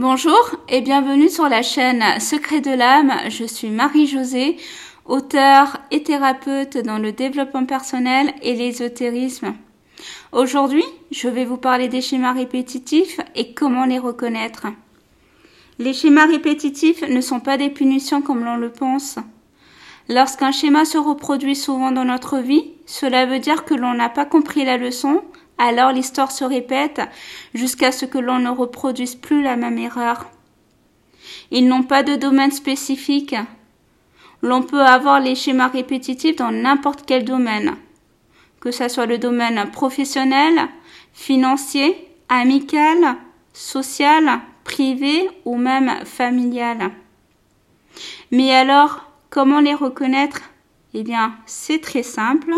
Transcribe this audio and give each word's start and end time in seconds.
Bonjour 0.00 0.56
et 0.70 0.80
bienvenue 0.80 1.28
sur 1.28 1.46
la 1.46 1.60
chaîne 1.60 2.02
Secret 2.20 2.62
de 2.62 2.70
l'âme. 2.70 3.12
Je 3.28 3.44
suis 3.44 3.68
Marie-Josée, 3.68 4.56
auteure 5.04 5.76
et 5.90 6.02
thérapeute 6.02 6.78
dans 6.78 6.96
le 6.96 7.12
développement 7.12 7.66
personnel 7.66 8.32
et 8.40 8.54
l'ésotérisme. 8.54 9.52
Aujourd'hui, 10.32 10.84
je 11.10 11.28
vais 11.28 11.44
vous 11.44 11.58
parler 11.58 11.88
des 11.88 12.00
schémas 12.00 12.32
répétitifs 12.32 13.20
et 13.34 13.52
comment 13.52 13.84
les 13.84 13.98
reconnaître. 13.98 14.68
Les 15.78 15.92
schémas 15.92 16.28
répétitifs 16.28 17.06
ne 17.06 17.20
sont 17.20 17.40
pas 17.40 17.58
des 17.58 17.68
punitions 17.68 18.22
comme 18.22 18.42
l'on 18.42 18.56
le 18.56 18.72
pense. 18.72 19.18
Lorsqu'un 20.08 20.50
schéma 20.50 20.86
se 20.86 20.96
reproduit 20.96 21.56
souvent 21.56 21.92
dans 21.92 22.06
notre 22.06 22.38
vie, 22.38 22.70
cela 22.90 23.24
veut 23.24 23.38
dire 23.38 23.64
que 23.64 23.72
l'on 23.74 23.94
n'a 23.94 24.08
pas 24.08 24.24
compris 24.24 24.64
la 24.64 24.76
leçon 24.76 25.22
alors 25.58 25.92
l'histoire 25.92 26.32
se 26.32 26.42
répète 26.42 27.00
jusqu'à 27.54 27.92
ce 27.92 28.04
que 28.04 28.18
l'on 28.18 28.40
ne 28.40 28.50
reproduise 28.50 29.14
plus 29.14 29.44
la 29.44 29.54
même 29.54 29.78
erreur. 29.78 30.28
Ils 31.52 31.68
n'ont 31.68 31.84
pas 31.84 32.02
de 32.02 32.16
domaine 32.16 32.50
spécifique. 32.50 33.36
L'on 34.42 34.62
peut 34.62 34.80
avoir 34.80 35.20
les 35.20 35.36
schémas 35.36 35.68
répétitifs 35.68 36.34
dans 36.34 36.50
n'importe 36.50 37.04
quel 37.06 37.24
domaine, 37.24 37.76
que 38.58 38.72
ce 38.72 38.88
soit 38.88 39.06
le 39.06 39.18
domaine 39.18 39.70
professionnel, 39.70 40.68
financier, 41.12 42.08
amical, 42.28 43.16
social, 43.52 44.40
privé 44.64 45.30
ou 45.44 45.56
même 45.56 46.04
familial. 46.06 46.90
Mais 48.32 48.52
alors, 48.52 49.12
comment 49.28 49.60
les 49.60 49.74
reconnaître? 49.74 50.40
Eh 50.94 51.04
bien, 51.04 51.34
c'est 51.46 51.80
très 51.80 52.02
simple. 52.02 52.52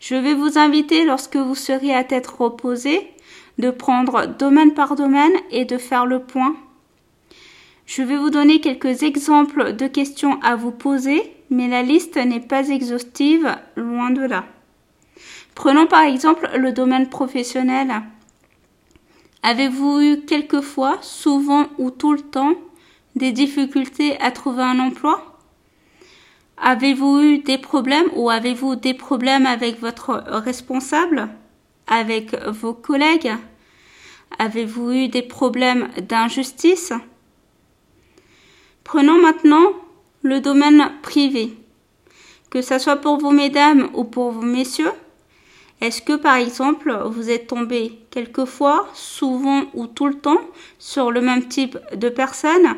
Je 0.00 0.14
vais 0.14 0.34
vous 0.34 0.58
inviter, 0.58 1.04
lorsque 1.04 1.36
vous 1.36 1.54
serez 1.54 1.94
à 1.94 2.04
tête 2.04 2.26
reposée, 2.26 3.12
de 3.58 3.70
prendre 3.70 4.26
domaine 4.26 4.72
par 4.72 4.96
domaine 4.96 5.34
et 5.50 5.66
de 5.66 5.76
faire 5.76 6.06
le 6.06 6.20
point. 6.20 6.56
Je 7.84 8.02
vais 8.02 8.16
vous 8.16 8.30
donner 8.30 8.60
quelques 8.60 9.02
exemples 9.02 9.74
de 9.74 9.86
questions 9.86 10.40
à 10.42 10.56
vous 10.56 10.70
poser, 10.70 11.30
mais 11.50 11.68
la 11.68 11.82
liste 11.82 12.16
n'est 12.16 12.40
pas 12.40 12.70
exhaustive, 12.70 13.54
loin 13.76 14.10
de 14.10 14.22
là. 14.22 14.46
Prenons 15.54 15.86
par 15.86 16.02
exemple 16.02 16.48
le 16.56 16.72
domaine 16.72 17.10
professionnel. 17.10 17.92
Avez-vous 19.42 20.00
eu 20.00 20.20
quelquefois, 20.22 20.96
souvent 21.02 21.66
ou 21.76 21.90
tout 21.90 22.12
le 22.12 22.20
temps, 22.20 22.54
des 23.16 23.32
difficultés 23.32 24.18
à 24.20 24.30
trouver 24.30 24.62
un 24.62 24.78
emploi? 24.78 25.29
Avez-vous 26.62 27.20
eu 27.20 27.38
des 27.38 27.56
problèmes 27.56 28.10
ou 28.14 28.28
avez-vous 28.28 28.76
des 28.76 28.92
problèmes 28.92 29.46
avec 29.46 29.80
votre 29.80 30.22
responsable, 30.28 31.30
avec 31.86 32.34
vos 32.48 32.74
collègues? 32.74 33.32
Avez-vous 34.38 34.92
eu 34.92 35.08
des 35.08 35.22
problèmes 35.22 35.88
d'injustice? 36.06 36.92
Prenons 38.84 39.20
maintenant 39.22 39.72
le 40.22 40.40
domaine 40.40 40.92
privé. 41.00 41.56
Que 42.50 42.60
ce 42.60 42.78
soit 42.78 42.96
pour 42.96 43.16
vous 43.16 43.30
mesdames 43.30 43.88
ou 43.94 44.04
pour 44.04 44.30
vous 44.30 44.42
messieurs, 44.42 44.92
est-ce 45.80 46.02
que 46.02 46.16
par 46.16 46.36
exemple 46.36 46.94
vous 47.06 47.30
êtes 47.30 47.46
tombé 47.46 47.98
quelquefois, 48.10 48.86
souvent 48.92 49.62
ou 49.72 49.86
tout 49.86 50.08
le 50.08 50.18
temps 50.18 50.40
sur 50.78 51.10
le 51.10 51.22
même 51.22 51.48
type 51.48 51.78
de 51.94 52.10
personnes, 52.10 52.76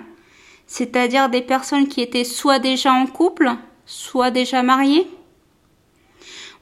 c'est-à-dire 0.69 1.29
des 1.29 1.43
personnes 1.43 1.89
qui 1.89 2.01
étaient 2.01 2.23
soit 2.23 2.61
déjà 2.61 2.93
en 2.93 3.07
couple, 3.07 3.51
soit 3.93 4.31
déjà 4.31 4.63
marié 4.63 5.07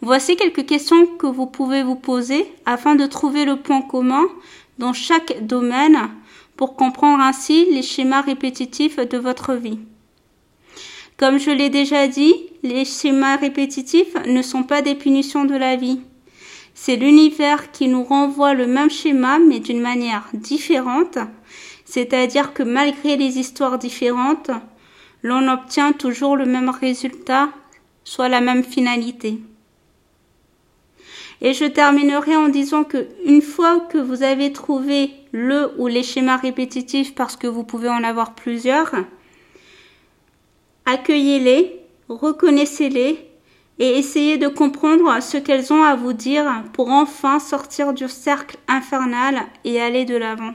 Voici 0.03 0.34
quelques 0.34 0.67
questions 0.67 1.06
que 1.06 1.28
vous 1.28 1.47
pouvez 1.47 1.84
vous 1.84 1.95
poser 1.95 2.45
afin 2.67 2.97
de 2.97 3.06
trouver 3.06 3.45
le 3.45 3.56
point 3.56 3.83
commun 3.83 4.25
dans 4.78 4.92
chaque 4.92 5.47
domaine 5.47 6.11
pour 6.56 6.75
comprendre 6.75 7.22
ainsi 7.22 7.67
les 7.70 7.83
schémas 7.83 8.22
répétitifs 8.22 8.97
de 8.97 9.17
votre 9.17 9.55
vie. 9.55 9.78
Comme 11.19 11.39
je 11.39 11.50
l'ai 11.50 11.70
déjà 11.70 12.09
dit, 12.09 12.34
les 12.64 12.84
schémas 12.84 13.37
répétitifs 13.37 14.16
ne 14.27 14.43
sont 14.43 14.65
pas 14.65 14.83
des 14.83 14.97
punitions 14.97 15.44
de 15.44 15.54
la 15.54 15.77
vie. 15.77 16.00
C'est 16.75 16.97
l'univers 16.97 17.71
qui 17.71 17.87
nous 17.87 18.03
renvoie 18.03 18.54
le 18.54 18.66
même 18.66 18.91
schéma 18.91 19.38
mais 19.38 19.60
d'une 19.60 19.81
manière 19.81 20.28
différente, 20.34 21.19
c'est-à-dire 21.84 22.54
que 22.54 22.65
malgré 22.65 23.16
les 23.16 23.38
histoires 23.38 23.78
différentes, 23.78 24.50
l'on 25.22 25.48
obtient 25.48 25.92
toujours 25.92 26.36
le 26.36 26.47
même 26.47 26.70
résultat, 26.70 27.50
soit 28.04 28.28
la 28.28 28.41
même 28.41 28.64
finalité. 28.64 29.38
Et 31.42 31.54
je 31.54 31.64
terminerai 31.64 32.36
en 32.36 32.48
disant 32.48 32.84
que 32.84 33.08
une 33.25 33.41
fois 33.41 33.80
que 33.91 33.98
vous 33.98 34.22
avez 34.22 34.53
trouvé 34.53 35.10
le 35.32 35.72
ou 35.78 35.86
les 35.86 36.03
schémas 36.03 36.36
répétitifs 36.36 37.14
parce 37.14 37.36
que 37.36 37.47
vous 37.47 37.64
pouvez 37.64 37.88
en 37.88 38.04
avoir 38.04 38.34
plusieurs, 38.34 38.94
accueillez-les, 40.84 41.80
reconnaissez-les 42.09 43.26
et 43.78 43.98
essayez 43.98 44.36
de 44.36 44.48
comprendre 44.48 45.22
ce 45.22 45.38
qu'elles 45.38 45.72
ont 45.72 45.82
à 45.82 45.97
vous 45.97 46.12
dire 46.12 46.64
pour 46.75 46.91
enfin 46.91 47.38
sortir 47.38 47.94
du 47.94 48.06
cercle 48.09 48.59
infernal 48.69 49.41
et 49.64 49.80
aller 49.80 50.04
de 50.04 50.16
l'avant. 50.16 50.53